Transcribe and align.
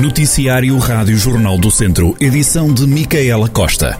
Noticiário 0.00 0.78
Rádio 0.78 1.16
Jornal 1.16 1.58
do 1.58 1.72
Centro. 1.72 2.14
Edição 2.20 2.72
de 2.72 2.86
Micaela 2.86 3.48
Costa. 3.48 3.98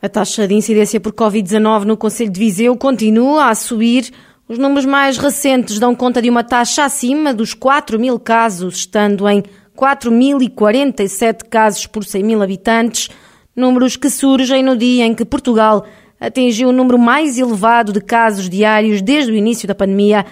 A 0.00 0.08
taxa 0.08 0.46
de 0.46 0.54
incidência 0.54 1.00
por 1.00 1.12
Covid-19 1.12 1.82
no 1.82 1.96
Conselho 1.96 2.30
de 2.30 2.38
Viseu 2.38 2.76
continua 2.76 3.50
a 3.50 3.56
subir. 3.56 4.12
Os 4.48 4.56
números 4.56 4.84
mais 4.84 5.18
recentes 5.18 5.80
dão 5.80 5.96
conta 5.96 6.22
de 6.22 6.30
uma 6.30 6.44
taxa 6.44 6.84
acima 6.84 7.34
dos 7.34 7.54
4 7.54 7.98
mil 7.98 8.20
casos, 8.20 8.76
estando 8.76 9.28
em 9.28 9.42
4.047 9.76 11.48
casos 11.50 11.88
por 11.88 12.04
100 12.04 12.22
mil 12.22 12.40
habitantes. 12.40 13.10
Números 13.56 13.96
que 13.96 14.08
surgem 14.08 14.62
no 14.62 14.76
dia 14.76 15.04
em 15.04 15.12
que 15.12 15.24
Portugal 15.24 15.84
atingiu 16.20 16.68
o 16.68 16.72
número 16.72 17.00
mais 17.00 17.36
elevado 17.36 17.92
de 17.92 18.00
casos 18.00 18.48
diários 18.48 19.02
desde 19.02 19.32
o 19.32 19.34
início 19.34 19.66
da 19.66 19.74
pandemia, 19.74 20.24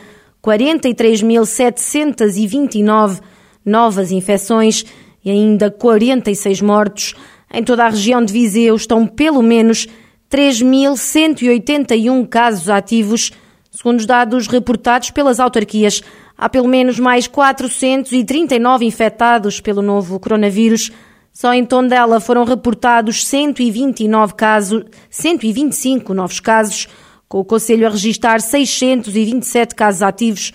43.729 0.46 3.20
novas 3.64 4.12
infecções 4.12 4.84
e 5.24 5.30
ainda 5.30 5.72
46 5.72 6.62
mortos. 6.62 7.16
Em 7.52 7.64
toda 7.64 7.84
a 7.84 7.88
região 7.88 8.24
de 8.24 8.32
Viseu 8.32 8.76
estão 8.76 9.08
pelo 9.08 9.42
menos 9.42 9.88
3.181 10.30 12.28
casos 12.28 12.70
ativos. 12.70 13.32
Segundo 13.72 13.98
os 13.98 14.06
dados 14.06 14.46
reportados 14.46 15.10
pelas 15.10 15.40
autarquias, 15.40 16.00
há 16.38 16.48
pelo 16.48 16.68
menos 16.68 17.00
mais 17.00 17.26
439 17.26 18.84
infectados 18.84 19.60
pelo 19.60 19.82
novo 19.82 20.20
coronavírus. 20.20 20.92
Só 21.32 21.52
em 21.52 21.64
Tondela 21.66 22.20
foram 22.20 22.44
reportados 22.44 23.26
129 23.26 24.34
casos, 24.34 24.84
125 25.10 26.14
novos 26.14 26.38
casos, 26.40 26.86
com 27.28 27.40
o 27.40 27.44
Conselho 27.44 27.86
a 27.86 27.90
registrar 27.90 28.40
627 28.40 29.74
casos 29.74 30.02
ativos. 30.02 30.52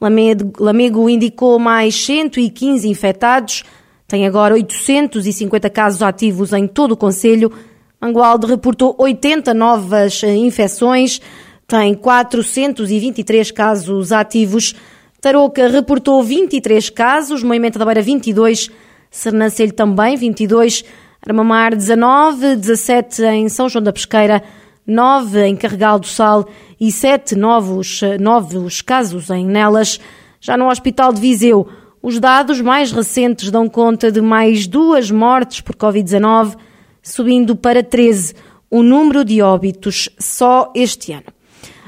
Lamego 0.00 1.08
indicou 1.08 1.58
mais 1.58 1.94
115 2.04 2.88
infectados, 2.88 3.64
tem 4.06 4.26
agora 4.26 4.54
850 4.54 5.70
casos 5.70 6.02
ativos 6.02 6.52
em 6.52 6.66
todo 6.66 6.92
o 6.92 6.96
Conselho. 6.96 7.52
Mangualde 8.00 8.46
reportou 8.46 8.94
80 8.98 9.54
novas 9.54 10.22
infecções, 10.22 11.20
tem 11.66 11.94
423 11.94 13.50
casos 13.50 14.12
ativos. 14.12 14.74
Tarouca 15.20 15.68
reportou 15.68 16.22
23 16.22 16.90
casos, 16.90 17.42
Moimenta 17.42 17.78
da 17.78 17.84
Beira 17.84 18.02
22 18.02 18.70
Sernancelho 19.14 19.72
também, 19.72 20.16
22, 20.16 20.84
Armamar 21.24 21.76
19, 21.76 22.56
17 22.56 23.22
em 23.22 23.48
São 23.48 23.68
João 23.68 23.82
da 23.82 23.92
Pesqueira, 23.92 24.42
9 24.86 25.46
em 25.46 25.56
Carregal 25.56 25.98
do 25.98 26.06
Sal 26.06 26.46
e 26.80 26.92
7 26.92 27.34
novos, 27.34 28.00
novos 28.20 28.82
casos 28.82 29.30
em 29.30 29.46
Nelas. 29.46 29.98
Já 30.40 30.56
no 30.56 30.68
Hospital 30.68 31.12
de 31.12 31.20
Viseu, 31.20 31.66
os 32.02 32.20
dados 32.20 32.60
mais 32.60 32.92
recentes 32.92 33.50
dão 33.50 33.68
conta 33.68 34.12
de 34.12 34.20
mais 34.20 34.66
duas 34.66 35.10
mortes 35.10 35.62
por 35.62 35.74
Covid-19, 35.74 36.54
subindo 37.02 37.56
para 37.56 37.82
13 37.82 38.34
o 38.70 38.82
número 38.82 39.24
de 39.24 39.40
óbitos 39.40 40.10
só 40.18 40.70
este 40.74 41.12
ano. 41.12 41.32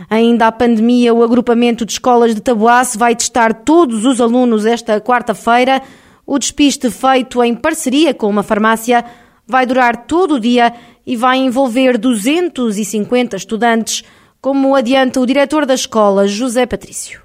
Ainda 0.09 0.47
a 0.47 0.53
pandemia, 0.53 1.13
o 1.13 1.23
agrupamento 1.23 1.85
de 1.85 1.93
escolas 1.93 2.35
de 2.35 2.41
Taboaço 2.41 2.99
vai 2.99 3.15
testar 3.15 3.53
todos 3.53 4.05
os 4.05 4.21
alunos 4.21 4.65
esta 4.65 5.01
quarta-feira. 5.01 5.83
O 6.25 6.39
despiste 6.39 6.91
feito 6.91 7.43
em 7.43 7.55
parceria 7.55 8.15
com 8.15 8.29
uma 8.29 8.43
farmácia 8.43 9.05
vai 9.47 9.65
durar 9.65 10.07
todo 10.07 10.35
o 10.35 10.41
dia 10.41 10.73
e 11.07 11.17
vai 11.17 11.39
envolver 11.39 11.99
250 11.99 13.37
estudantes, 13.37 14.03
como 14.41 14.75
adianta 14.75 15.21
o 15.21 15.27
diretor 15.27 15.65
da 15.65 15.75
escola, 15.75 16.27
José 16.27 16.67
Patrício. 16.67 17.21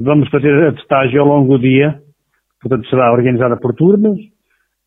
Vamos 0.00 0.28
fazer 0.30 0.52
a 0.68 0.72
testagem 0.72 1.18
ao 1.18 1.26
longo 1.26 1.56
do 1.56 1.58
dia, 1.58 2.00
portanto 2.62 2.88
será 2.88 3.12
organizada 3.12 3.56
por 3.56 3.74
turnos. 3.74 4.18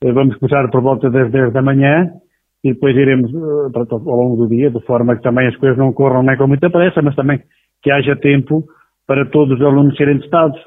Eh, 0.04 0.12
vamos 0.12 0.38
começar 0.38 0.70
por 0.70 0.82
volta 0.82 1.10
das 1.10 1.32
10 1.32 1.52
da 1.52 1.62
manhã 1.62 2.10
e 2.64 2.74
depois 2.74 2.96
iremos 2.96 3.30
eh, 3.34 3.80
ao 3.90 4.16
longo 4.16 4.38
do 4.38 4.48
dia, 4.48 4.72
de 4.72 4.80
forma 4.86 5.16
que 5.16 5.24
também 5.24 5.48
as 5.48 5.56
coisas 5.58 5.78
não 5.78 5.92
corram 5.92 6.24
nem 6.24 6.38
com 6.38 6.48
muita 6.48 6.70
pressa, 6.70 7.02
mas 7.02 7.16
também 7.16 7.42
que 7.84 7.92
haja 7.92 8.16
tempo 8.16 8.64
para 9.06 9.26
todos 9.26 9.60
os 9.60 9.66
alunos 9.66 9.98
serem 9.98 10.20
testados 10.20 10.60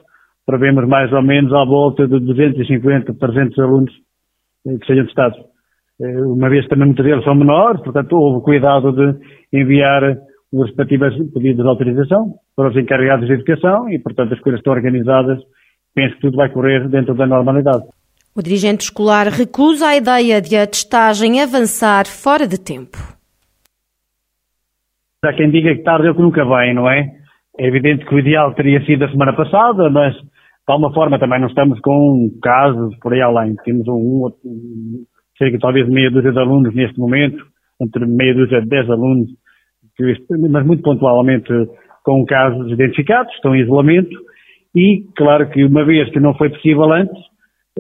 prevemos 0.47 0.87
mais 0.87 1.13
ou 1.13 1.23
menos 1.23 1.53
à 1.53 1.65
volta 1.65 2.07
de 2.07 2.19
250, 2.21 3.15
300 3.15 3.59
alunos 3.59 3.93
eh, 4.67 4.79
que 4.79 4.87
sejam 4.87 5.07
testados. 5.07 5.39
Eh, 6.01 6.23
uma 6.23 6.49
vez 6.49 6.67
também 6.69 6.87
muitos 6.87 7.05
deles 7.05 7.25
são 7.25 7.35
menores, 7.35 7.83
portanto 7.83 8.13
houve 8.15 8.45
cuidado 8.45 8.93
de 8.93 9.19
enviar 9.53 10.19
os 10.53 10.67
respectivos 10.69 11.15
pedidos 11.33 11.65
de 11.65 11.69
autorização 11.69 12.35
para 12.57 12.69
os 12.69 12.77
encarregados 12.77 13.27
de 13.27 13.35
educação 13.35 13.89
e, 13.91 13.99
portanto, 13.99 14.35
as 14.35 14.41
coisas 14.41 14.61
estão 14.61 14.73
organizadas. 14.73 15.41
Penso 15.95 16.15
que 16.15 16.21
tudo 16.21 16.37
vai 16.37 16.49
correr 16.49 16.89
dentro 16.89 17.15
da 17.15 17.27
normalidade. 17.27 17.85
O 18.37 18.43
dirigente 18.43 18.85
escolar 18.85 19.29
recusa 19.29 19.89
a 19.89 19.97
ideia 19.97 20.41
de 20.41 20.57
a 20.57 20.67
testagem 20.67 21.41
avançar 21.41 22.07
fora 22.07 22.47
de 22.47 22.59
tempo. 22.59 22.99
Há 25.25 25.33
quem 25.33 25.51
diga 25.51 25.75
que 25.75 25.83
tarde 25.83 26.07
é 26.07 26.11
o 26.11 26.15
que 26.15 26.23
nunca 26.23 26.45
vem, 26.45 26.75
não 26.75 26.89
é? 26.89 27.11
É 27.59 27.67
evidente 27.67 28.05
que 28.05 28.15
o 28.15 28.19
ideal 28.19 28.53
teria 28.55 28.85
sido 28.85 29.05
a 29.05 29.11
semana 29.11 29.33
passada, 29.33 29.89
mas 29.89 30.15
de 30.15 30.23
alguma 30.67 30.93
forma 30.93 31.19
também 31.19 31.41
não 31.41 31.49
estamos 31.49 31.81
com 31.81 32.31
casos 32.43 32.97
por 32.99 33.13
aí 33.13 33.23
além. 33.23 33.57
Temos 33.65 33.87
um, 33.89 34.31
um 34.45 35.05
cerca 35.39 35.59
talvez 35.59 35.89
meia 35.89 36.11
dúzia 36.11 36.33
de 36.33 36.39
alunos 36.39 36.75
neste 36.75 36.99
momento, 36.99 37.45
entre 37.81 38.07
meia 38.07 38.35
dúzia 38.35 38.61
de 38.61 38.69
dez 38.69 38.89
alunos, 38.89 39.31
mas 40.51 40.67
muito 40.67 40.83
pontualmente 40.83 41.53
com 42.05 42.25
casos 42.25 42.71
identificados, 42.71 43.33
estão 43.35 43.55
em 43.55 43.63
isolamento, 43.63 44.17
e 44.75 45.05
claro 45.17 45.49
que 45.51 45.65
uma 45.65 45.85
vez 45.85 46.11
que 46.11 46.21
não 46.21 46.35
foi 46.35 46.51
possível 46.51 46.93
antes, 46.93 47.17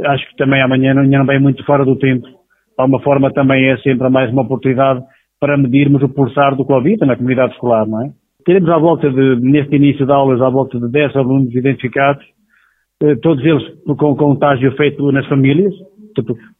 acho 0.06 0.28
que 0.28 0.36
também 0.36 0.62
amanhã 0.62 0.94
não, 0.94 1.26
vem 1.26 1.40
muito 1.40 1.64
fora 1.64 1.84
do 1.84 1.96
tempo. 1.98 2.26
De 2.26 2.32
alguma 2.78 3.00
forma 3.00 3.32
também 3.32 3.70
é 3.70 3.76
sempre 3.78 4.08
mais 4.08 4.32
uma 4.32 4.42
oportunidade 4.42 5.02
para 5.40 5.58
medirmos 5.58 6.02
o 6.02 6.08
pulsar 6.08 6.56
do 6.56 6.64
Covid 6.64 7.04
na 7.04 7.16
comunidade 7.16 7.52
escolar, 7.52 7.86
não 7.86 8.02
é? 8.02 8.10
Teremos 8.44 8.70
à 8.70 8.78
volta 8.78 9.10
de, 9.10 9.36
neste 9.40 9.74
início 9.74 10.06
de 10.06 10.12
aulas, 10.12 10.40
à 10.40 10.48
volta 10.48 10.78
de 10.78 10.90
10 10.90 11.16
alunos 11.16 11.54
identificados, 11.54 12.24
eh, 13.02 13.16
todos 13.16 13.44
eles 13.44 13.62
com 13.86 14.16
contágio 14.16 14.74
feito 14.76 15.10
nas 15.12 15.26
famílias, 15.26 15.72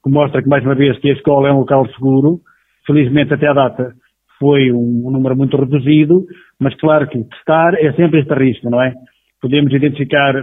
que 0.04 0.10
mostra 0.10 0.42
que, 0.42 0.48
mais 0.48 0.62
uma 0.62 0.74
vez, 0.74 0.98
que 0.98 1.08
a 1.08 1.14
escola 1.14 1.48
é 1.48 1.52
um 1.52 1.60
local 1.60 1.88
seguro. 1.94 2.40
Felizmente, 2.86 3.32
até 3.32 3.48
à 3.48 3.54
data, 3.54 3.94
foi 4.38 4.70
um, 4.70 5.02
um 5.06 5.10
número 5.10 5.34
muito 5.34 5.56
reduzido, 5.56 6.26
mas 6.60 6.74
claro 6.76 7.08
que 7.08 7.24
testar 7.24 7.74
é 7.74 7.90
sempre 7.94 8.20
este 8.20 8.34
risco, 8.34 8.68
não 8.68 8.82
é? 8.82 8.92
Podemos 9.40 9.72
identificar 9.72 10.34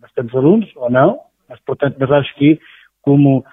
bastantes 0.00 0.34
alunos, 0.34 0.70
ou 0.76 0.90
não, 0.90 1.18
mas, 1.48 1.60
portanto, 1.60 1.96
mas 2.00 2.10
acho 2.10 2.34
que, 2.36 2.58
como, 3.02 3.44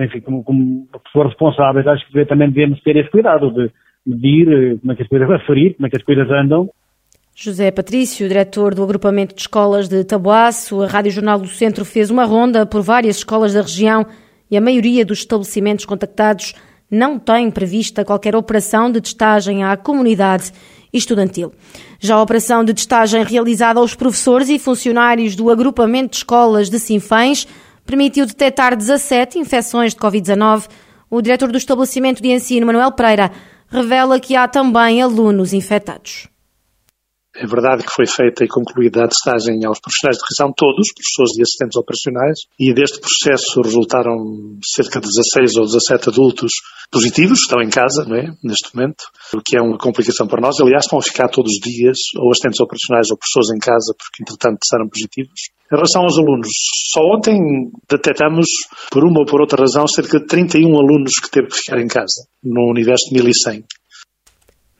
enfim, 0.00 0.20
como, 0.20 0.42
como 0.42 0.88
pessoas 1.04 1.28
responsáveis, 1.28 1.86
acho 1.86 2.06
que 2.10 2.24
também 2.24 2.50
devemos 2.50 2.80
ter 2.80 2.96
esse 2.96 3.10
cuidado 3.10 3.50
de 3.52 3.70
medir 4.06 4.48
eh, 4.48 4.78
como 4.78 4.92
é 4.92 4.96
que 4.96 5.02
as 5.02 5.08
coisas, 5.08 5.28
referir 5.28 5.74
como 5.74 5.86
é 5.86 5.90
que 5.90 5.96
as 5.96 6.02
coisas 6.02 6.30
andam, 6.30 6.70
José 7.36 7.72
Patrício, 7.72 8.28
diretor 8.28 8.76
do 8.76 8.84
agrupamento 8.84 9.34
de 9.34 9.40
escolas 9.40 9.88
de 9.88 10.04
Taboaço, 10.04 10.80
a 10.82 10.86
Rádio 10.86 11.10
Jornal 11.10 11.40
do 11.40 11.48
Centro 11.48 11.84
fez 11.84 12.08
uma 12.08 12.24
ronda 12.24 12.64
por 12.64 12.80
várias 12.80 13.16
escolas 13.16 13.52
da 13.52 13.60
região 13.60 14.06
e 14.54 14.56
a 14.56 14.60
maioria 14.60 15.04
dos 15.04 15.18
estabelecimentos 15.18 15.84
contactados 15.84 16.54
não 16.88 17.18
tem 17.18 17.50
prevista 17.50 18.04
qualquer 18.04 18.36
operação 18.36 18.88
de 18.88 19.00
testagem 19.00 19.64
à 19.64 19.76
comunidade 19.76 20.52
estudantil. 20.92 21.52
Já 21.98 22.14
a 22.14 22.22
operação 22.22 22.64
de 22.64 22.72
testagem 22.72 23.24
realizada 23.24 23.80
aos 23.80 23.96
professores 23.96 24.48
e 24.48 24.56
funcionários 24.56 25.34
do 25.34 25.50
agrupamento 25.50 26.10
de 26.10 26.18
escolas 26.18 26.70
de 26.70 26.78
Sinfãs 26.78 27.48
permitiu 27.84 28.26
detectar 28.26 28.76
17 28.76 29.40
infecções 29.40 29.92
de 29.92 29.98
Covid-19. 29.98 30.68
O 31.10 31.20
diretor 31.20 31.50
do 31.50 31.58
estabelecimento 31.58 32.22
de 32.22 32.28
ensino, 32.28 32.64
Manuel 32.64 32.92
Pereira, 32.92 33.32
revela 33.68 34.20
que 34.20 34.36
há 34.36 34.46
também 34.46 35.02
alunos 35.02 35.52
infectados. 35.52 36.28
É 37.36 37.46
verdade 37.46 37.82
que 37.82 37.92
foi 37.92 38.06
feita 38.06 38.44
e 38.44 38.48
concluída 38.48 39.02
a 39.02 39.08
testagem 39.08 39.58
aos 39.66 39.80
profissionais 39.80 40.16
de 40.16 40.22
revisão, 40.22 40.54
todos, 40.54 40.86
professores 40.94 41.34
e 41.36 41.42
assistentes 41.42 41.76
operacionais, 41.76 42.38
e 42.60 42.72
deste 42.72 43.00
processo 43.00 43.60
resultaram 43.60 44.14
cerca 44.62 45.00
de 45.00 45.08
16 45.08 45.56
ou 45.56 45.66
17 45.66 46.10
adultos 46.10 46.52
positivos, 46.92 47.40
estão 47.40 47.60
em 47.60 47.68
casa, 47.68 48.04
não 48.06 48.14
é, 48.14 48.30
neste 48.42 48.70
momento, 48.70 49.02
o 49.34 49.42
que 49.42 49.58
é 49.58 49.60
uma 49.60 49.76
complicação 49.76 50.28
para 50.28 50.40
nós. 50.40 50.60
Aliás, 50.60 50.84
estão 50.84 50.98
a 50.98 51.02
ficar 51.02 51.28
todos 51.28 51.50
os 51.50 51.58
dias, 51.58 51.98
ou 52.22 52.30
assistentes 52.30 52.60
operacionais 52.60 53.10
ou 53.10 53.18
professores 53.18 53.50
em 53.50 53.58
casa, 53.58 53.90
porque 53.98 54.22
entretanto 54.22 54.62
testaram 54.62 54.88
positivos. 54.88 55.50
Em 55.72 55.74
relação 55.74 56.02
aos 56.02 56.16
alunos, 56.16 56.48
só 56.92 57.00
ontem 57.02 57.34
detectamos, 57.90 58.46
por 58.92 59.02
uma 59.02 59.20
ou 59.20 59.26
por 59.26 59.40
outra 59.40 59.62
razão, 59.62 59.88
cerca 59.88 60.20
de 60.20 60.26
31 60.26 60.70
alunos 60.78 61.14
que 61.20 61.30
teve 61.30 61.48
que 61.48 61.56
ficar 61.56 61.80
em 61.80 61.88
casa, 61.88 62.30
num 62.44 62.70
universo 62.70 63.10
de 63.10 63.20
1100. 63.20 63.64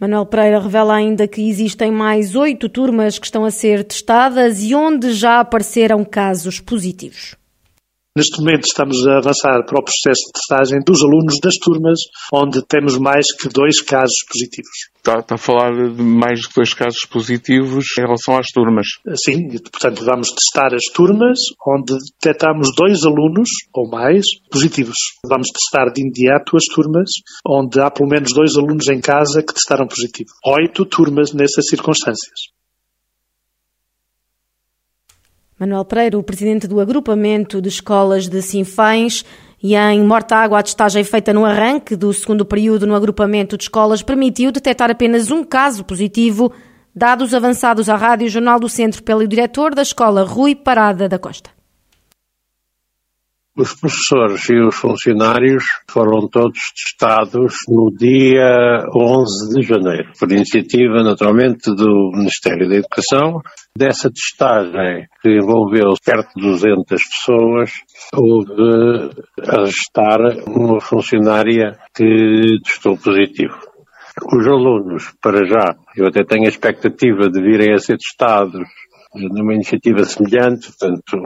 Manuel 0.05 0.27
Pereira 0.27 0.61
revela 0.61 0.97
ainda 0.97 1.27
que 1.27 1.49
existem 1.49 1.91
mais 1.91 2.37
oito 2.37 2.69
turmas 2.69 3.19
que 3.19 3.25
estão 3.25 3.43
a 3.43 3.51
ser 3.51 3.83
testadas 3.83 4.63
e 4.63 4.75
onde 4.75 5.15
já 5.15 5.41
apareceram 5.41 6.05
casos 6.05 6.61
positivos. 6.61 7.35
Neste 8.17 8.39
momento 8.39 8.67
estamos 8.67 9.05
a 9.09 9.17
avançar 9.17 9.67
para 9.67 9.81
o 9.81 9.83
processo 9.83 10.23
de 10.27 10.33
testagem 10.35 10.79
dos 10.87 11.03
alunos 11.03 11.35
das 11.43 11.57
turmas 11.57 11.99
onde 12.33 12.65
temos 12.65 12.97
mais 12.97 13.27
que 13.35 13.49
dois 13.49 13.83
casos 13.83 14.25
positivos. 14.29 14.71
Está, 14.97 15.19
está, 15.19 15.35
a 15.35 15.39
falar 15.39 15.73
de 15.73 16.01
mais 16.01 16.43
de 16.43 16.49
dois 16.55 16.73
casos 16.73 17.05
positivos 17.11 17.87
em 17.99 18.03
relação 18.03 18.39
às 18.39 18.47
turmas. 18.55 18.87
Sim, 19.17 19.49
portanto 19.59 20.05
vamos 20.05 20.29
testar 20.31 20.73
as 20.73 20.85
turmas 20.95 21.41
onde 21.67 21.99
detectamos 22.23 22.69
dois 22.77 23.03
alunos 23.03 23.49
ou 23.75 23.91
mais 23.91 24.25
positivos. 24.49 24.97
Vamos 25.27 25.49
testar 25.49 25.91
de 25.93 26.01
imediato 26.01 26.57
as 26.57 26.67
turmas 26.73 27.11
onde 27.45 27.81
há 27.81 27.91
pelo 27.91 28.09
menos 28.09 28.33
dois 28.33 28.57
alunos 28.57 28.89
em 28.89 29.01
casa 29.01 29.43
que 29.43 29.55
testaram 29.55 29.89
positivo. 29.89 30.31
Oito 30.47 30.87
turmas 30.87 31.33
nessas 31.33 31.67
circunstâncias. 31.67 32.54
Manuel 35.59 35.85
Pereira, 35.85 36.19
o 36.19 36.23
presidente 36.23 36.67
do 36.67 36.81
agrupamento 36.81 37.63
de 37.63 37.69
escolas 37.69 38.29
de 38.29 38.43
Sinfães, 38.43 39.25
e 39.63 39.77
em 39.77 40.03
Mortágua, 40.05 40.59
a 40.59 40.63
testagem 40.63 41.05
feita 41.05 41.33
no 41.33 41.45
arranque 41.45 41.97
do 41.97 42.13
segundo 42.13 42.45
período 42.45 42.87
no 42.87 42.95
agrupamento 42.95 43.57
de 43.57 43.65
escolas 43.65 44.03
permitiu 44.03 44.53
detectar 44.53 44.91
apenas 44.91 45.31
um 45.31 45.43
caso 45.43 45.85
positivo, 45.85 46.53
dados 46.95 47.33
avançados 47.33 47.89
à 47.89 47.97
Rádio 47.97 48.29
Jornal 48.29 48.59
do 48.61 48.69
Centro 48.69 49.03
pelo 49.03 49.27
diretor 49.27 49.75
da 49.75 49.83
escola, 49.83 50.25
Rui 50.25 50.55
Parada 50.55 51.09
da 51.09 51.19
Costa. 51.19 51.54
Os 53.57 53.73
professores 53.73 54.49
e 54.51 54.59
os 54.59 54.75
funcionários 54.75 55.63
foram 55.89 56.27
todos 56.29 56.59
testados 56.75 57.55
no 57.69 57.89
dia 57.97 58.85
11 58.93 59.55
de 59.55 59.63
janeiro, 59.63 60.11
por 60.19 60.33
iniciativa, 60.33 61.05
naturalmente, 61.05 61.73
do 61.73 62.11
Ministério 62.17 62.69
da 62.69 62.75
Educação. 62.75 63.41
Dessa 63.79 64.11
testagem, 64.11 65.07
que 65.23 65.37
envolveu 65.37 65.95
perto 66.05 66.35
de 66.35 66.49
200 66.49 66.85
pessoas, 66.89 67.71
houve 68.13 69.11
a 69.39 69.63
estar 69.69 70.19
uma 70.49 70.81
funcionária 70.81 71.79
que 71.95 72.59
testou 72.65 72.97
positivo. 72.97 73.57
Os 74.33 74.49
alunos, 74.49 75.15
para 75.23 75.47
já, 75.47 75.77
eu 75.97 76.09
até 76.09 76.25
tenho 76.25 76.47
a 76.47 76.49
expectativa 76.49 77.31
de 77.31 77.41
virem 77.41 77.73
a 77.73 77.79
ser 77.79 77.99
testados 77.99 78.69
numa 79.15 79.55
iniciativa 79.55 80.03
semelhante, 80.03 80.73
portanto, 80.73 81.19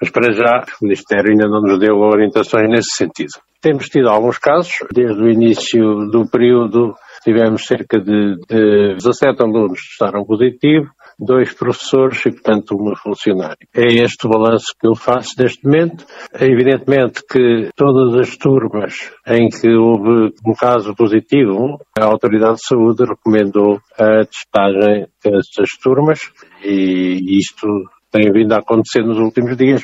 mas 0.00 0.10
para 0.10 0.32
já 0.32 0.64
o 0.80 0.84
Ministério 0.84 1.30
ainda 1.30 1.48
não 1.48 1.60
nos 1.60 1.78
deu 1.78 1.96
orientações 1.96 2.68
nesse 2.68 2.96
sentido. 2.96 3.32
Temos 3.60 3.88
tido 3.88 4.08
alguns 4.08 4.38
casos, 4.38 4.72
desde 4.92 5.22
o 5.22 5.30
início 5.30 5.80
do 6.10 6.28
período 6.30 6.94
tivemos 7.24 7.64
cerca 7.64 7.98
de, 7.98 8.36
de 8.46 8.94
17 8.96 9.42
alunos 9.42 9.80
que 9.80 9.88
testaram 9.88 10.24
positivo, 10.24 10.90
dois 11.18 11.54
professores 11.54 12.24
e, 12.26 12.30
portanto, 12.30 12.76
uma 12.76 12.94
funcionária. 12.96 13.56
É 13.74 13.86
este 13.86 14.26
o 14.26 14.30
balanço 14.30 14.66
que 14.78 14.86
eu 14.86 14.94
faço 14.94 15.30
neste 15.38 15.64
momento. 15.64 16.04
É 16.34 16.44
evidentemente 16.44 17.22
que 17.26 17.70
todas 17.74 18.14
as 18.20 18.36
turmas 18.36 19.10
em 19.26 19.48
que 19.48 19.68
houve 19.74 20.34
um 20.46 20.54
caso 20.54 20.94
positivo, 20.94 21.78
a 21.98 22.04
Autoridade 22.04 22.56
de 22.56 22.66
Saúde 22.66 23.04
recomendou 23.04 23.80
a 23.98 24.24
testagem 24.26 25.06
dessas 25.24 25.70
turmas 25.82 26.20
e 26.62 27.38
isto 27.38 27.66
tem 28.14 28.30
vindo 28.30 28.52
a 28.52 28.58
acontecer 28.58 29.02
nos 29.02 29.18
últimos 29.18 29.56
dias. 29.56 29.82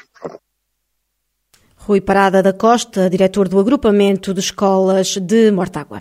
Rui 1.74 2.00
Parada 2.00 2.40
da 2.40 2.52
Costa, 2.52 3.10
diretor 3.10 3.48
do 3.48 3.58
agrupamento 3.58 4.32
de 4.32 4.38
escolas 4.38 5.16
de 5.16 5.50
Mortágua. 5.50 6.00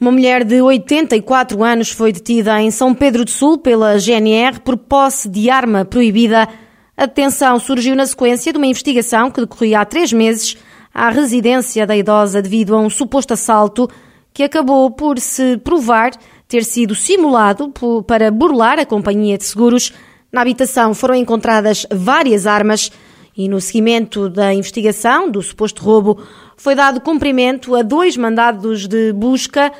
Uma 0.00 0.12
mulher 0.12 0.44
de 0.44 0.62
84 0.62 1.64
anos 1.64 1.90
foi 1.90 2.12
detida 2.12 2.60
em 2.60 2.70
São 2.70 2.94
Pedro 2.94 3.24
do 3.24 3.30
Sul 3.30 3.58
pela 3.58 3.98
GNR 3.98 4.60
por 4.60 4.76
posse 4.76 5.28
de 5.28 5.50
arma 5.50 5.84
proibida. 5.84 6.46
A 6.96 7.06
detenção 7.06 7.58
surgiu 7.58 7.96
na 7.96 8.06
sequência 8.06 8.52
de 8.52 8.58
uma 8.58 8.66
investigação 8.68 9.28
que 9.28 9.40
decorria 9.40 9.80
há 9.80 9.84
três 9.84 10.12
meses 10.12 10.56
à 10.94 11.10
residência 11.10 11.84
da 11.84 11.96
idosa 11.96 12.40
devido 12.40 12.76
a 12.76 12.78
um 12.78 12.88
suposto 12.88 13.34
assalto 13.34 13.88
que 14.32 14.44
acabou 14.44 14.88
por 14.92 15.18
se 15.18 15.56
provar 15.56 16.12
ter 16.46 16.62
sido 16.62 16.94
simulado 16.94 17.72
para 18.06 18.30
burlar 18.30 18.78
a 18.78 18.86
companhia 18.86 19.36
de 19.36 19.44
seguros 19.44 19.92
na 20.32 20.40
habitação 20.40 20.94
foram 20.94 21.14
encontradas 21.14 21.86
várias 21.90 22.46
armas 22.46 22.90
e, 23.36 23.48
no 23.48 23.60
seguimento 23.60 24.28
da 24.28 24.54
investigação 24.54 25.30
do 25.30 25.42
suposto 25.42 25.82
roubo, 25.82 26.18
foi 26.56 26.74
dado 26.74 27.00
cumprimento 27.00 27.74
a 27.74 27.82
dois 27.82 28.16
mandados 28.16 28.86
de 28.86 29.12
busca, 29.12 29.70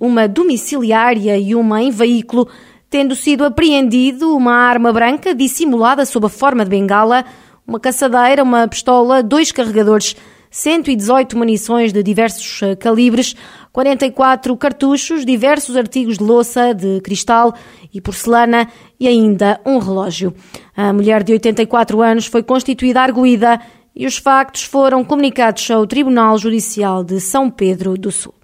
uma, 0.00 0.28
domiciliária 0.28 1.38
e 1.38 1.54
uma 1.54 1.82
em 1.82 1.90
veículo, 1.90 2.48
tendo 2.90 3.14
sido 3.14 3.44
apreendido 3.44 4.36
uma 4.36 4.52
arma 4.52 4.92
branca 4.92 5.34
dissimulada 5.34 6.04
sob 6.04 6.26
a 6.26 6.28
forma 6.28 6.64
de 6.64 6.70
bengala, 6.70 7.24
uma 7.66 7.80
caçadeira, 7.80 8.42
uma 8.42 8.68
pistola, 8.68 9.22
dois 9.22 9.50
carregadores 9.50 10.14
118 10.50 11.38
munições 11.38 11.92
de 11.92 12.02
diversos 12.02 12.62
eh, 12.62 12.74
calibres, 12.74 13.36
44 13.72 14.56
cartuchos, 14.56 15.24
diversos 15.24 15.76
artigos 15.76 16.18
de 16.18 16.24
louça, 16.24 16.74
de 16.74 17.00
cristal 17.02 17.54
e 17.94 18.00
porcelana 18.00 18.68
e 18.98 19.06
ainda 19.06 19.60
um 19.64 19.78
relógio. 19.78 20.34
A 20.76 20.92
mulher 20.92 21.22
de 21.22 21.32
84 21.32 22.02
anos 22.02 22.26
foi 22.26 22.42
constituída 22.42 23.00
arguída 23.00 23.60
e 23.94 24.06
os 24.06 24.16
factos 24.18 24.64
foram 24.64 25.04
comunicados 25.04 25.70
ao 25.70 25.86
Tribunal 25.86 26.36
Judicial 26.36 27.04
de 27.04 27.20
São 27.20 27.48
Pedro 27.48 27.96
do 27.96 28.10
Sul. 28.10 28.34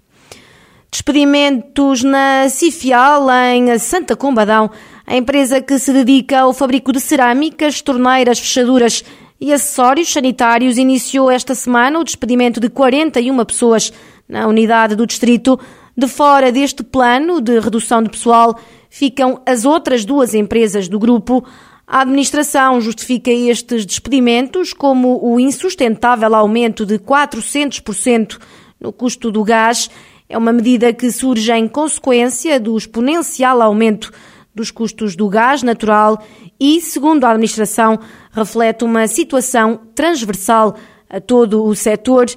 Despedimentos 0.89 2.03
na 2.03 2.47
Cifial, 2.47 3.27
em 3.53 3.77
Santa 3.77 4.15
Combadão, 4.15 4.71
a 5.05 5.15
empresa 5.15 5.61
que 5.61 5.77
se 5.77 5.91
dedica 5.91 6.39
ao 6.39 6.53
fabrico 6.53 6.93
de 6.93 6.99
cerâmicas, 7.01 7.81
torneiras, 7.81 8.39
fechaduras 8.39 9.03
e 9.39 9.53
acessórios 9.53 10.11
sanitários 10.11 10.77
iniciou 10.77 11.29
esta 11.29 11.53
semana 11.53 11.99
o 11.99 12.03
despedimento 12.03 12.59
de 12.59 12.69
41 12.69 13.45
pessoas 13.45 13.93
na 14.27 14.47
unidade 14.47 14.95
do 14.95 15.05
distrito. 15.05 15.59
De 15.95 16.07
fora 16.07 16.51
deste 16.51 16.83
plano 16.83 17.41
de 17.41 17.59
redução 17.59 18.03
de 18.03 18.09
pessoal 18.09 18.59
ficam 18.89 19.41
as 19.45 19.65
outras 19.65 20.05
duas 20.05 20.33
empresas 20.33 20.87
do 20.87 20.99
grupo. 20.99 21.45
A 21.85 22.01
administração 22.01 22.81
justifica 22.81 23.31
estes 23.31 23.85
despedimentos 23.85 24.73
como 24.73 25.19
o 25.23 25.39
insustentável 25.39 26.35
aumento 26.35 26.85
de 26.85 26.99
400% 26.99 28.37
no 28.79 28.91
custo 28.91 29.31
do 29.31 29.43
gás. 29.43 29.89
É 30.27 30.37
uma 30.37 30.51
medida 30.51 30.91
que 30.91 31.11
surge 31.11 31.51
em 31.51 31.67
consequência 31.67 32.59
do 32.59 32.77
exponencial 32.77 33.61
aumento 33.61 34.11
dos 34.53 34.71
custos 34.71 35.15
do 35.15 35.29
gás 35.29 35.63
natural 35.63 36.21
e, 36.59 36.81
segundo 36.81 37.23
a 37.23 37.29
administração, 37.29 37.99
reflete 38.37 38.83
uma 38.83 39.07
situação 39.07 39.79
transversal 39.95 40.75
a 41.09 41.19
todo 41.19 41.65
o 41.65 41.75
setor. 41.75 42.27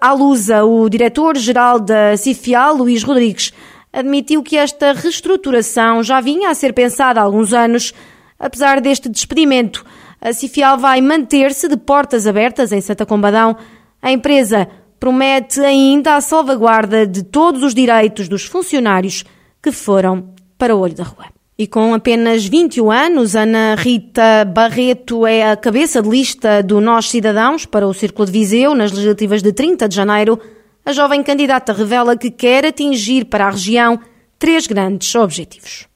À 0.00 0.12
Lusa, 0.12 0.64
o 0.64 0.88
diretor-geral 0.88 1.78
da 1.78 2.16
Cifial, 2.16 2.74
Luís 2.74 3.04
Rodrigues, 3.04 3.52
admitiu 3.92 4.42
que 4.42 4.56
esta 4.56 4.92
reestruturação 4.92 6.02
já 6.02 6.20
vinha 6.20 6.50
a 6.50 6.54
ser 6.54 6.72
pensada 6.72 7.20
há 7.20 7.22
alguns 7.22 7.52
anos. 7.52 7.94
Apesar 8.38 8.80
deste 8.80 9.08
despedimento, 9.08 9.84
a 10.20 10.32
Cifial 10.32 10.76
vai 10.76 11.00
manter-se 11.00 11.68
de 11.68 11.76
portas 11.76 12.26
abertas 12.26 12.72
em 12.72 12.80
Santa 12.80 13.06
Combadão. 13.06 13.56
A 14.00 14.10
empresa 14.10 14.68
promete 14.98 15.60
ainda 15.60 16.16
a 16.16 16.20
salvaguarda 16.20 17.06
de 17.06 17.22
todos 17.22 17.62
os 17.62 17.74
direitos 17.74 18.28
dos 18.28 18.44
funcionários 18.44 19.24
que 19.62 19.70
foram 19.70 20.34
para 20.58 20.74
o 20.74 20.80
olho 20.80 20.94
da 20.94 21.04
rua. 21.04 21.26
E 21.58 21.66
com 21.66 21.94
apenas 21.94 22.46
21 22.46 22.90
anos, 22.90 23.36
Ana 23.36 23.74
Rita 23.74 24.44
Barreto 24.44 25.26
é 25.26 25.50
a 25.50 25.56
cabeça 25.56 26.02
de 26.02 26.08
lista 26.08 26.62
do 26.62 26.80
Nós 26.80 27.10
Cidadãos 27.10 27.66
para 27.66 27.86
o 27.86 27.92
Círculo 27.92 28.26
de 28.26 28.32
Viseu 28.32 28.74
nas 28.74 28.90
legislativas 28.90 29.42
de 29.42 29.52
30 29.52 29.88
de 29.88 29.94
janeiro. 29.94 30.40
A 30.84 30.92
jovem 30.92 31.22
candidata 31.22 31.72
revela 31.72 32.16
que 32.16 32.30
quer 32.30 32.64
atingir 32.64 33.26
para 33.26 33.46
a 33.46 33.50
região 33.50 34.00
três 34.38 34.66
grandes 34.66 35.14
objetivos 35.14 35.91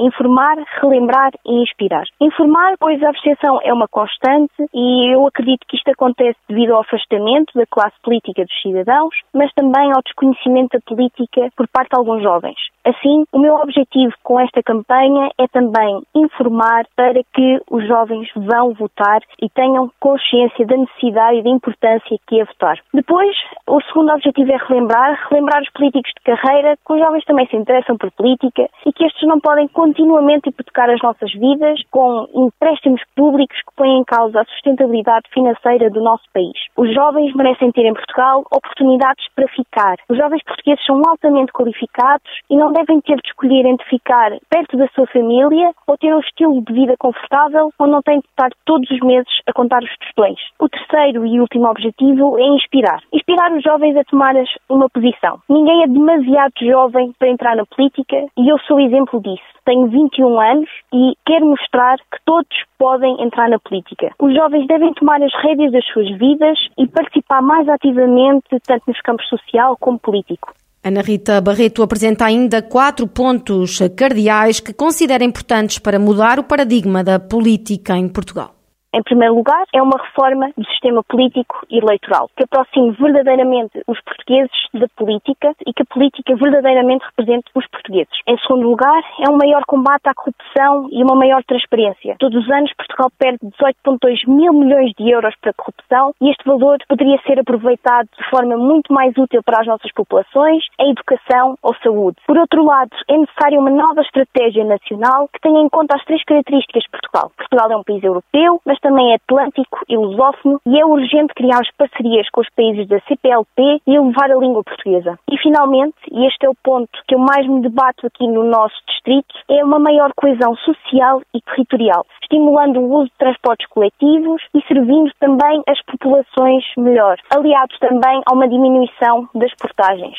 informar, 0.00 0.56
relembrar 0.80 1.30
e 1.46 1.62
inspirar. 1.62 2.04
Informar, 2.20 2.74
pois 2.80 3.02
a 3.02 3.10
abstenção 3.10 3.60
é 3.62 3.72
uma 3.72 3.86
constante 3.86 4.52
e 4.74 5.14
eu 5.14 5.26
acredito 5.26 5.66
que 5.68 5.76
isto 5.76 5.90
acontece 5.90 6.38
devido 6.48 6.74
ao 6.74 6.80
afastamento 6.80 7.52
da 7.54 7.66
classe 7.66 7.94
política 8.02 8.42
dos 8.42 8.62
cidadãos, 8.62 9.14
mas 9.34 9.52
também 9.52 9.92
ao 9.92 10.02
desconhecimento 10.02 10.78
da 10.78 10.80
política 10.86 11.50
por 11.56 11.68
parte 11.68 11.90
de 11.90 11.98
alguns 11.98 12.22
jovens. 12.22 12.56
Assim, 12.84 13.24
o 13.32 13.38
meu 13.38 13.56
objetivo 13.56 14.14
com 14.22 14.40
esta 14.40 14.62
campanha 14.62 15.28
é 15.38 15.46
também 15.48 16.00
informar 16.14 16.86
para 16.96 17.20
que 17.34 17.60
os 17.70 17.86
jovens 17.86 18.28
vão 18.34 18.72
votar 18.72 19.20
e 19.40 19.50
tenham 19.50 19.90
consciência 20.00 20.66
da 20.66 20.76
necessidade 20.76 21.38
e 21.38 21.42
da 21.42 21.50
importância 21.50 22.16
que 22.26 22.40
é 22.40 22.44
votar. 22.44 22.78
Depois, 22.94 23.36
o 23.68 23.80
segundo 23.82 24.12
objetivo 24.12 24.50
é 24.50 24.56
relembrar, 24.56 25.28
relembrar 25.28 25.60
os 25.62 25.70
políticos 25.70 26.10
de 26.16 26.22
carreira 26.24 26.76
que 26.76 26.92
os 26.92 26.98
jovens 26.98 27.24
também 27.24 27.46
se 27.48 27.56
interessam 27.56 27.98
por 27.98 28.10
política 28.12 28.68
e 28.86 28.92
que 28.92 29.04
estes 29.04 29.28
não 29.28 29.40
podem 29.40 29.68
continuar 29.68 29.89
continuamente 29.90 30.48
hipotecar 30.48 30.88
as 30.88 31.02
nossas 31.02 31.32
vidas 31.32 31.80
com 31.90 32.26
empréstimos 32.32 33.02
públicos 33.16 33.56
que 33.58 33.74
põem 33.74 33.98
em 33.98 34.04
causa 34.04 34.40
a 34.40 34.44
sustentabilidade 34.44 35.28
financeira 35.34 35.90
do 35.90 36.00
nosso 36.00 36.22
país. 36.32 36.54
Os 36.76 36.94
jovens 36.94 37.34
merecem 37.34 37.72
ter 37.72 37.86
em 37.86 37.92
Portugal 37.92 38.44
oportunidades 38.52 39.26
para 39.34 39.48
ficar. 39.48 39.96
Os 40.08 40.16
jovens 40.16 40.44
portugueses 40.44 40.84
são 40.86 41.02
altamente 41.08 41.52
qualificados 41.52 42.30
e 42.48 42.56
não 42.56 42.72
devem 42.72 43.00
ter 43.00 43.16
de 43.16 43.28
escolher 43.28 43.66
entre 43.66 43.84
ficar 43.88 44.30
perto 44.48 44.76
da 44.76 44.86
sua 44.94 45.06
família 45.08 45.72
ou 45.88 45.98
ter 45.98 46.14
um 46.14 46.20
estilo 46.20 46.62
de 46.62 46.72
vida 46.72 46.94
confortável 46.96 47.70
onde 47.80 47.90
não 47.90 48.02
têm 48.02 48.20
de 48.20 48.28
estar 48.28 48.50
todos 48.64 48.88
os 48.90 49.00
meses 49.00 49.32
a 49.48 49.52
contar 49.52 49.82
os 49.82 49.96
tostões. 49.98 50.38
O 50.60 50.68
terceiro 50.68 51.26
e 51.26 51.40
último 51.40 51.66
objetivo 51.68 52.38
é 52.38 52.46
inspirar. 52.54 53.00
Inspirar 53.12 53.50
os 53.52 53.62
jovens 53.64 53.96
a 53.96 54.04
tomar 54.04 54.34
uma 54.68 54.88
posição. 54.88 55.40
Ninguém 55.48 55.82
é 55.82 55.88
demasiado 55.88 56.52
jovem 56.62 57.12
para 57.18 57.28
entrar 57.28 57.56
na 57.56 57.66
política 57.66 58.16
e 58.38 58.48
eu 58.48 58.58
sou 58.60 58.78
exemplo 58.78 59.20
disso. 59.20 59.50
Tenho 59.64 59.79
21 59.88 60.40
anos 60.40 60.68
e 60.92 61.12
quero 61.26 61.46
mostrar 61.46 61.96
que 61.98 62.18
todos 62.24 62.48
podem 62.78 63.22
entrar 63.22 63.48
na 63.48 63.58
política. 63.58 64.10
Os 64.18 64.34
jovens 64.34 64.66
devem 64.66 64.92
tomar 64.94 65.22
as 65.22 65.32
rédeas 65.42 65.72
das 65.72 65.84
suas 65.86 66.08
vidas 66.18 66.58
e 66.78 66.86
participar 66.86 67.42
mais 67.42 67.68
ativamente, 67.68 68.48
tanto 68.66 68.84
nos 68.86 69.00
campos 69.00 69.28
social 69.28 69.76
como 69.78 69.98
político. 69.98 70.52
Ana 70.82 71.02
Rita 71.02 71.40
Barreto 71.42 71.82
apresenta 71.82 72.24
ainda 72.24 72.62
quatro 72.62 73.06
pontos 73.06 73.78
cardeais 73.94 74.60
que 74.60 74.72
considera 74.72 75.22
importantes 75.22 75.78
para 75.78 75.98
mudar 75.98 76.38
o 76.38 76.44
paradigma 76.44 77.04
da 77.04 77.18
política 77.18 77.96
em 77.98 78.08
Portugal. 78.08 78.59
Em 78.92 79.02
primeiro 79.04 79.36
lugar, 79.36 79.64
é 79.72 79.80
uma 79.80 79.96
reforma 79.96 80.50
do 80.56 80.64
sistema 80.66 81.04
político 81.04 81.64
e 81.70 81.78
eleitoral, 81.78 82.28
que 82.36 82.42
aproxime 82.42 82.90
verdadeiramente 82.90 83.80
os 83.86 84.00
portugueses 84.00 84.50
da 84.74 84.88
política 84.96 85.54
e 85.64 85.72
que 85.72 85.82
a 85.82 85.86
política 85.86 86.34
verdadeiramente 86.34 87.04
represente 87.06 87.44
os 87.54 87.64
portugueses. 87.68 88.12
Em 88.26 88.36
segundo 88.38 88.68
lugar, 88.68 89.00
é 89.20 89.30
um 89.30 89.36
maior 89.36 89.62
combate 89.64 90.08
à 90.08 90.14
corrupção 90.14 90.88
e 90.90 91.04
uma 91.04 91.14
maior 91.14 91.44
transparência. 91.44 92.16
Todos 92.18 92.42
os 92.42 92.50
anos, 92.50 92.72
Portugal 92.74 93.12
perde 93.16 93.38
18,2 93.62 94.26
mil 94.26 94.52
milhões 94.52 94.92
de 94.98 95.08
euros 95.08 95.36
para 95.40 95.52
a 95.52 95.54
corrupção 95.54 96.12
e 96.20 96.28
este 96.28 96.44
valor 96.44 96.78
poderia 96.88 97.20
ser 97.22 97.38
aproveitado 97.38 98.08
de 98.18 98.28
forma 98.28 98.56
muito 98.56 98.92
mais 98.92 99.16
útil 99.16 99.40
para 99.44 99.60
as 99.60 99.68
nossas 99.68 99.92
populações, 99.92 100.64
em 100.80 100.90
educação 100.90 101.56
ou 101.62 101.74
saúde. 101.76 102.16
Por 102.26 102.36
outro 102.36 102.64
lado, 102.64 102.90
é 103.08 103.16
necessária 103.16 103.60
uma 103.60 103.70
nova 103.70 104.00
estratégia 104.00 104.64
nacional 104.64 105.28
que 105.32 105.40
tenha 105.40 105.60
em 105.60 105.68
conta 105.68 105.94
as 105.94 106.04
três 106.04 106.24
características 106.24 106.82
de 106.82 106.90
Portugal. 106.90 107.30
Portugal 107.36 107.70
é 107.70 107.76
um 107.76 107.84
país 107.84 108.02
europeu, 108.02 108.60
mas 108.64 108.79
também 108.80 109.12
é 109.12 109.14
atlântico 109.16 109.80
e 109.88 109.96
lusófono 109.96 110.60
e 110.66 110.80
é 110.80 110.84
urgente 110.84 111.34
criar 111.34 111.60
parcerias 111.76 112.28
com 112.30 112.40
os 112.40 112.48
países 112.54 112.86
da 112.88 113.00
CPLP 113.00 113.80
e 113.86 113.94
elevar 113.94 114.30
a 114.30 114.36
língua 114.36 114.62
portuguesa. 114.62 115.18
E 115.30 115.38
finalmente, 115.38 115.96
e 116.10 116.26
este 116.26 116.46
é 116.46 116.50
o 116.50 116.54
ponto 116.62 116.90
que 117.06 117.14
eu 117.14 117.18
mais 117.18 117.46
me 117.46 117.60
debato 117.62 118.06
aqui 118.06 118.26
no 118.26 118.44
nosso 118.44 118.76
distrito, 118.86 119.34
é 119.48 119.64
uma 119.64 119.78
maior 119.78 120.12
coesão 120.16 120.54
social 120.56 121.22
e 121.34 121.40
territorial, 121.42 122.04
estimulando 122.22 122.80
o 122.80 123.00
uso 123.00 123.06
de 123.06 123.18
transportes 123.18 123.68
coletivos 123.68 124.42
e 124.54 124.62
servindo 124.66 125.10
também 125.18 125.62
as 125.68 125.80
populações 125.84 126.64
melhor, 126.76 127.16
aliados 127.34 127.78
também 127.78 128.22
a 128.26 128.34
uma 128.34 128.48
diminuição 128.48 129.28
das 129.34 129.54
portagens. 129.54 130.16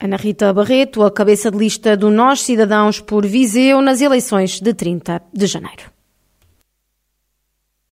Ana 0.00 0.16
Rita 0.16 0.52
Barreto, 0.52 1.02
a 1.02 1.10
cabeça 1.10 1.50
de 1.50 1.58
lista 1.58 1.96
do 1.96 2.08
Nós 2.08 2.42
Cidadãos 2.42 3.00
por 3.00 3.26
Viseu 3.26 3.80
nas 3.80 4.00
eleições 4.00 4.60
de 4.60 4.72
30 4.72 5.20
de 5.34 5.46
janeiro. 5.46 5.97